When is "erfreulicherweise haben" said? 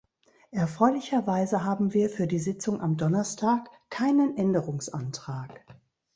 0.49-1.93